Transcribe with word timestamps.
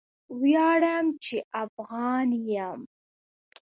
ویاړم 0.41 1.05
چې 1.25 1.37
افغان 1.63 2.29
یم! 2.53 2.79